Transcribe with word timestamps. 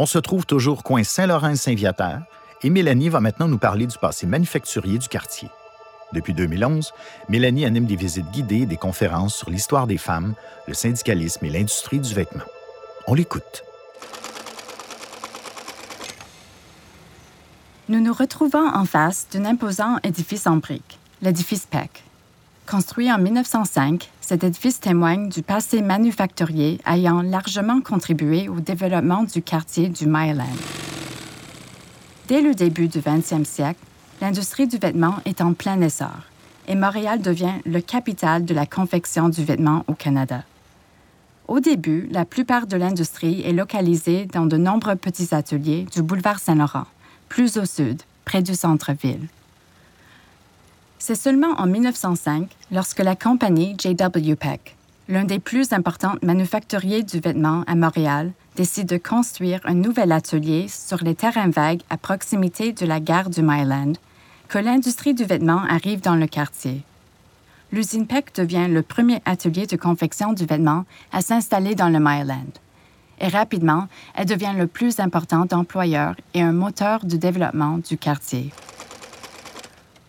On 0.00 0.06
se 0.06 0.18
trouve 0.18 0.46
toujours 0.46 0.84
coin 0.84 1.02
Saint-Laurent 1.02 1.54
et 2.62 2.70
Mélanie 2.70 3.08
va 3.08 3.18
maintenant 3.18 3.48
nous 3.48 3.58
parler 3.58 3.84
du 3.84 3.98
passé 3.98 4.28
manufacturier 4.28 4.96
du 4.96 5.08
quartier. 5.08 5.48
Depuis 6.12 6.34
2011, 6.34 6.92
Mélanie 7.28 7.64
anime 7.64 7.84
des 7.84 7.96
visites 7.96 8.30
guidées 8.30 8.60
et 8.60 8.66
des 8.66 8.76
conférences 8.76 9.34
sur 9.34 9.50
l'histoire 9.50 9.88
des 9.88 9.98
femmes, 9.98 10.36
le 10.68 10.74
syndicalisme 10.74 11.44
et 11.46 11.50
l'industrie 11.50 11.98
du 11.98 12.14
vêtement. 12.14 12.44
On 13.08 13.14
l'écoute. 13.14 13.64
Nous 17.88 18.00
nous 18.00 18.12
retrouvons 18.12 18.68
en 18.72 18.84
face 18.84 19.26
d'un 19.32 19.46
imposant 19.46 19.96
édifice 20.04 20.46
en 20.46 20.58
briques, 20.58 21.00
l'édifice 21.22 21.66
Peck. 21.66 22.04
Construit 22.70 23.10
en 23.10 23.16
1905, 23.16 24.10
cet 24.20 24.44
édifice 24.44 24.78
témoigne 24.78 25.30
du 25.30 25.42
passé 25.42 25.80
manufacturier 25.80 26.78
ayant 26.86 27.22
largement 27.22 27.80
contribué 27.80 28.50
au 28.50 28.60
développement 28.60 29.22
du 29.22 29.40
quartier 29.40 29.88
du 29.88 30.04
Myland. 30.06 30.44
Dès 32.26 32.42
le 32.42 32.54
début 32.54 32.88
du 32.88 32.98
20e 32.98 33.46
siècle, 33.46 33.80
l'industrie 34.20 34.66
du 34.66 34.76
vêtement 34.76 35.14
est 35.24 35.40
en 35.40 35.54
plein 35.54 35.80
essor 35.80 36.12
et 36.66 36.74
Montréal 36.74 37.22
devient 37.22 37.54
le 37.64 37.80
capital 37.80 38.44
de 38.44 38.52
la 38.52 38.66
confection 38.66 39.30
du 39.30 39.42
vêtement 39.42 39.84
au 39.86 39.94
Canada. 39.94 40.42
Au 41.46 41.60
début, 41.60 42.06
la 42.10 42.26
plupart 42.26 42.66
de 42.66 42.76
l'industrie 42.76 43.40
est 43.46 43.54
localisée 43.54 44.26
dans 44.26 44.44
de 44.44 44.58
nombreux 44.58 44.96
petits 44.96 45.34
ateliers 45.34 45.86
du 45.90 46.02
boulevard 46.02 46.38
Saint-Laurent, 46.38 46.86
plus 47.30 47.56
au 47.56 47.64
sud, 47.64 48.02
près 48.26 48.42
du 48.42 48.54
centre-ville. 48.54 49.26
C'est 50.98 51.14
seulement 51.14 51.52
en 51.58 51.66
1905, 51.66 52.48
lorsque 52.72 52.98
la 52.98 53.14
compagnie 53.14 53.76
J.W. 53.78 54.34
Peck, 54.34 54.76
l'un 55.08 55.24
des 55.24 55.38
plus 55.38 55.72
importants 55.72 56.16
manufacturiers 56.22 57.04
du 57.04 57.20
vêtement 57.20 57.62
à 57.66 57.76
Montréal, 57.76 58.32
décide 58.56 58.88
de 58.88 58.96
construire 58.96 59.60
un 59.64 59.74
nouvel 59.74 60.10
atelier 60.10 60.66
sur 60.68 60.98
les 61.04 61.14
terrains 61.14 61.50
vagues 61.50 61.82
à 61.88 61.96
proximité 61.96 62.72
de 62.72 62.84
la 62.84 62.98
gare 62.98 63.30
du 63.30 63.42
Myland, 63.42 63.92
que 64.48 64.58
l'industrie 64.58 65.14
du 65.14 65.24
vêtement 65.24 65.62
arrive 65.68 66.00
dans 66.00 66.16
le 66.16 66.26
quartier. 66.26 66.82
L'usine 67.70 68.06
Peck 68.06 68.34
devient 68.34 68.66
le 68.68 68.82
premier 68.82 69.22
atelier 69.24 69.66
de 69.66 69.76
confection 69.76 70.32
du 70.32 70.46
vêtement 70.46 70.84
à 71.12 71.20
s'installer 71.20 71.76
dans 71.76 71.90
le 71.90 72.00
Myland. 72.00 72.52
Et 73.20 73.28
rapidement, 73.28 73.86
elle 74.14 74.26
devient 74.26 74.54
le 74.56 74.66
plus 74.66 74.98
important 74.98 75.46
employeur 75.52 76.16
et 76.34 76.42
un 76.42 76.52
moteur 76.52 77.04
de 77.04 77.16
développement 77.16 77.78
du 77.78 77.96
quartier. 77.96 78.50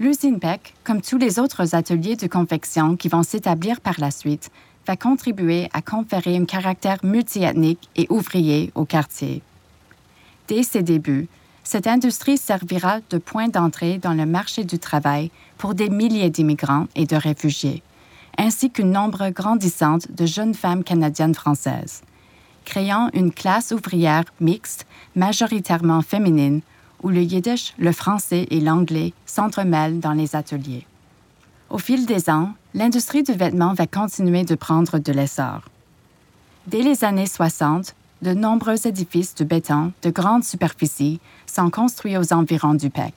L'usine 0.00 0.40
Peck, 0.40 0.72
comme 0.82 1.02
tous 1.02 1.18
les 1.18 1.38
autres 1.38 1.74
ateliers 1.74 2.16
de 2.16 2.26
confection 2.26 2.96
qui 2.96 3.08
vont 3.08 3.22
s'établir 3.22 3.82
par 3.82 4.00
la 4.00 4.10
suite, 4.10 4.50
va 4.86 4.96
contribuer 4.96 5.68
à 5.74 5.82
conférer 5.82 6.38
un 6.38 6.46
caractère 6.46 7.04
multiethnique 7.04 7.90
et 7.96 8.06
ouvrier 8.08 8.72
au 8.74 8.86
quartier. 8.86 9.42
Dès 10.48 10.62
ses 10.62 10.82
débuts, 10.82 11.28
cette 11.64 11.86
industrie 11.86 12.38
servira 12.38 13.00
de 13.10 13.18
point 13.18 13.48
d'entrée 13.48 13.98
dans 13.98 14.14
le 14.14 14.24
marché 14.24 14.64
du 14.64 14.78
travail 14.78 15.30
pour 15.58 15.74
des 15.74 15.90
milliers 15.90 16.30
d'immigrants 16.30 16.86
et 16.96 17.04
de 17.04 17.16
réfugiés, 17.16 17.82
ainsi 18.38 18.70
qu'un 18.70 18.84
nombre 18.84 19.28
grandissant 19.28 19.98
de 20.08 20.24
jeunes 20.24 20.54
femmes 20.54 20.82
canadiennes 20.82 21.34
françaises, 21.34 22.00
créant 22.64 23.10
une 23.12 23.32
classe 23.32 23.70
ouvrière 23.70 24.24
mixte, 24.40 24.86
majoritairement 25.14 26.00
féminine, 26.00 26.62
où 27.02 27.08
le 27.08 27.22
yiddish, 27.22 27.74
le 27.78 27.92
français 27.92 28.46
et 28.50 28.60
l'anglais 28.60 29.12
s'entremêlent 29.26 30.00
dans 30.00 30.12
les 30.12 30.36
ateliers. 30.36 30.86
Au 31.70 31.78
fil 31.78 32.06
des 32.06 32.28
ans, 32.28 32.52
l'industrie 32.74 33.22
du 33.22 33.32
vêtement 33.32 33.74
va 33.74 33.86
continuer 33.86 34.44
de 34.44 34.54
prendre 34.54 34.98
de 34.98 35.12
l'essor. 35.12 35.62
Dès 36.66 36.82
les 36.82 37.04
années 37.04 37.26
60, 37.26 37.94
de 38.22 38.34
nombreux 38.34 38.86
édifices 38.86 39.34
de 39.34 39.44
béton 39.44 39.92
de 40.02 40.10
grande 40.10 40.44
superficie 40.44 41.20
sont 41.46 41.70
construits 41.70 42.18
aux 42.18 42.32
environs 42.32 42.74
du 42.74 42.90
PEC. 42.90 43.14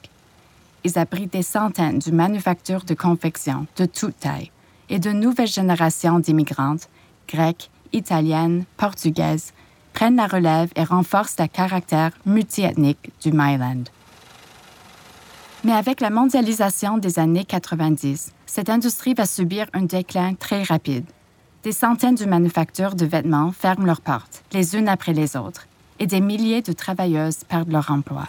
Ils 0.86 0.98
abritent 0.98 1.34
des 1.34 1.44
centaines 1.44 2.00
de 2.00 2.12
manufactures 2.12 2.84
de 2.84 2.94
confection 2.94 3.68
de 3.78 3.86
toute 3.86 4.20
taille 4.20 4.52
et 4.90 5.00
de 5.00 5.12
nouvelles 5.12 5.48
générations 5.48 6.20
d'immigrantes, 6.20 6.90
grecques, 7.28 7.70
italiennes, 7.94 8.66
portugaises, 8.78 9.54
prennent 9.94 10.16
la 10.16 10.28
relève 10.28 10.72
et 10.76 10.84
renforcent 10.84 11.40
le 11.40 11.48
caractère 11.48 12.12
multiethnique 12.26 13.12
du 13.22 13.32
Myland. 13.32 13.84
Mais 15.64 15.72
avec 15.72 16.02
la 16.02 16.10
mondialisation 16.10 16.98
des 16.98 17.20
années 17.20 17.46
90, 17.46 18.34
cette 18.46 18.70
industrie 18.70 19.14
va 19.14 19.26
subir 19.26 19.68
un 19.74 19.84
déclin 19.84 20.34
très 20.34 20.64
rapide. 20.64 21.06
Des 21.64 21.72
centaines 21.72 22.16
de 22.16 22.26
manufactures 22.26 22.96
de 22.96 23.06
vêtements 23.06 23.54
ferment 23.54 23.86
leurs 23.86 24.02
portes, 24.02 24.44
les 24.52 24.76
unes 24.76 24.90
après 24.90 25.14
les 25.14 25.38
autres, 25.38 25.68
et 26.00 26.08
des 26.08 26.20
milliers 26.20 26.62
de 26.62 26.74
travailleuses 26.74 27.46
perdent 27.46 27.72
leur 27.72 27.90
emploi. 27.90 28.28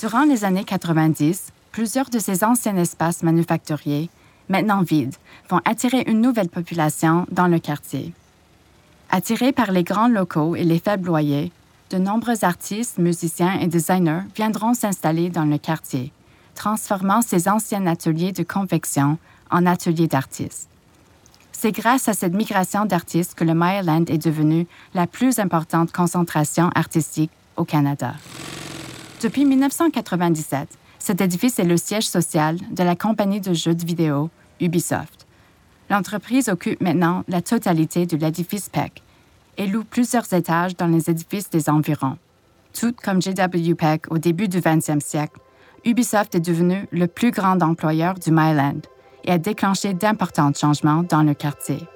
Durant 0.00 0.24
les 0.24 0.44
années 0.44 0.64
90, 0.64 1.52
plusieurs 1.72 2.10
de 2.10 2.18
ces 2.18 2.44
anciens 2.44 2.76
espaces 2.76 3.22
manufacturiers, 3.22 4.10
maintenant 4.50 4.82
vides, 4.82 5.16
vont 5.48 5.60
attirer 5.64 6.04
une 6.06 6.20
nouvelle 6.20 6.50
population 6.50 7.26
dans 7.30 7.46
le 7.46 7.58
quartier. 7.58 8.12
Attirés 9.10 9.52
par 9.52 9.72
les 9.72 9.84
grands 9.84 10.08
locaux 10.08 10.54
et 10.54 10.64
les 10.64 10.78
faibles 10.78 11.06
loyers, 11.06 11.50
de 11.90 11.96
nombreux 11.96 12.44
artistes, 12.44 12.98
musiciens 12.98 13.58
et 13.58 13.66
designers 13.66 14.22
viendront 14.36 14.74
s'installer 14.74 15.30
dans 15.30 15.46
le 15.46 15.56
quartier, 15.56 16.12
transformant 16.54 17.22
ces 17.22 17.48
anciens 17.48 17.86
ateliers 17.86 18.32
de 18.32 18.42
confection 18.42 19.16
en 19.50 19.64
ateliers 19.64 20.08
d'artistes. 20.08 20.68
C'est 21.52 21.72
grâce 21.72 22.08
à 22.08 22.12
cette 22.12 22.34
migration 22.34 22.84
d'artistes 22.84 23.34
que 23.34 23.44
le 23.44 23.54
Myland 23.54 24.04
est 24.08 24.22
devenu 24.22 24.66
la 24.94 25.06
plus 25.06 25.38
importante 25.38 25.90
concentration 25.90 26.70
artistique 26.74 27.30
au 27.56 27.64
Canada. 27.64 28.14
Depuis 29.22 29.46
1997, 29.46 30.68
cet 30.98 31.20
édifice 31.22 31.58
est 31.58 31.64
le 31.64 31.78
siège 31.78 32.06
social 32.06 32.58
de 32.70 32.82
la 32.84 32.94
compagnie 32.94 33.40
de 33.40 33.54
jeux 33.54 33.74
de 33.74 33.84
vidéo 33.84 34.28
Ubisoft. 34.60 35.17
L'entreprise 35.90 36.48
occupe 36.48 36.80
maintenant 36.80 37.24
la 37.28 37.40
totalité 37.40 38.04
de 38.04 38.16
l'édifice 38.16 38.68
Peck 38.68 39.02
et 39.56 39.66
loue 39.66 39.84
plusieurs 39.84 40.32
étages 40.32 40.76
dans 40.76 40.86
les 40.86 41.10
édifices 41.10 41.50
des 41.50 41.70
environs. 41.70 42.18
Tout 42.78 42.94
comme 43.02 43.22
JW 43.22 43.74
Peck 43.74 44.10
au 44.10 44.18
début 44.18 44.48
du 44.48 44.60
20e 44.60 45.00
siècle, 45.00 45.40
Ubisoft 45.84 46.34
est 46.34 46.40
devenu 46.40 46.86
le 46.92 47.06
plus 47.06 47.30
grand 47.30 47.62
employeur 47.62 48.14
du 48.14 48.30
Myland 48.30 48.82
et 49.24 49.32
a 49.32 49.38
déclenché 49.38 49.94
d'importants 49.94 50.52
changements 50.54 51.02
dans 51.02 51.22
le 51.22 51.34
quartier. 51.34 51.86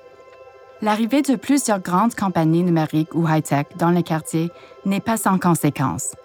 L'arrivée 0.80 1.22
de 1.22 1.36
plusieurs 1.36 1.80
grandes 1.80 2.14
compagnies 2.14 2.64
numériques 2.64 3.14
ou 3.14 3.28
high-tech 3.28 3.66
dans 3.78 3.90
le 3.90 4.02
quartier 4.02 4.50
n'est 4.84 5.00
pas 5.00 5.16
sans 5.16 5.38
conséquences. 5.38 6.16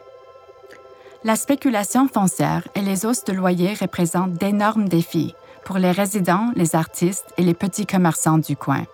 La 1.23 1.35
spéculation 1.35 2.07
foncière 2.07 2.67
et 2.73 2.81
les 2.81 3.05
hausses 3.05 3.25
de 3.25 3.33
loyers 3.33 3.73
représentent 3.73 4.33
d'énormes 4.33 4.87
défis 4.87 5.35
pour 5.67 5.79
les 5.79 5.91
résidents, 5.91 6.53
les 6.55 6.75
artistes 6.75 7.33
et 7.37 7.43
les 7.43 7.53
petits 7.53 7.85
commerçants 7.85 8.37
du 8.37 8.55
coin 8.55 8.85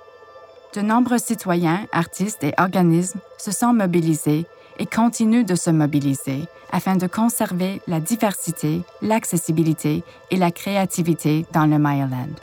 de 0.76 0.82
nombreux 0.82 1.20
citoyens, 1.20 1.86
artistes 1.92 2.44
et 2.44 2.56
organismes 2.58 3.20
se 3.38 3.52
sont 3.52 3.74
mobilisés 3.74 4.48
et 4.80 4.88
continuent 4.88 5.46
de 5.46 5.54
se 5.54 5.70
mobiliser 5.70 6.40
afin 6.72 6.96
de 6.96 7.06
conserver 7.06 7.80
la 7.88 8.00
diversité, 8.00 8.82
l'accessibilité 9.04 10.04
et 10.32 10.38
la 10.38 10.50
créativité 10.50 11.46
dans 11.54 11.68
le 11.68 11.78
Mayaland. 11.78 12.34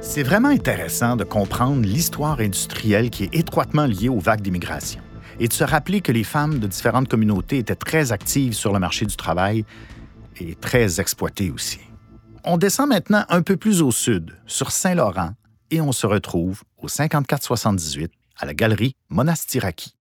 C'est 0.00 0.22
vraiment 0.22 0.48
intéressant 0.48 1.16
de 1.16 1.24
comprendre 1.24 1.82
l'histoire 1.82 2.38
industrielle 2.38 3.10
qui 3.10 3.24
est 3.24 3.34
étroitement 3.34 3.86
liée 3.86 4.08
aux 4.08 4.20
vagues 4.20 4.42
d'immigration 4.42 5.00
et 5.40 5.48
de 5.48 5.52
se 5.52 5.64
rappeler 5.64 6.02
que 6.02 6.12
les 6.12 6.22
femmes 6.22 6.60
de 6.60 6.68
différentes 6.68 7.08
communautés 7.08 7.58
étaient 7.58 7.74
très 7.74 8.12
actives 8.12 8.52
sur 8.52 8.72
le 8.72 8.78
marché 8.78 9.06
du 9.06 9.16
travail 9.16 9.64
et 10.40 10.54
très 10.54 11.00
exploitées 11.00 11.50
aussi. 11.50 11.80
On 12.44 12.56
descend 12.56 12.88
maintenant 12.88 13.24
un 13.28 13.42
peu 13.42 13.56
plus 13.56 13.82
au 13.82 13.90
sud, 13.90 14.36
sur 14.46 14.70
Saint-Laurent, 14.70 15.32
et 15.70 15.80
on 15.80 15.92
se 15.92 16.06
retrouve 16.06 16.62
au 16.76 16.88
5478 16.88 18.12
à 18.36 18.46
la 18.46 18.54
galerie 18.54 18.94
Monastiraki. 19.08 19.97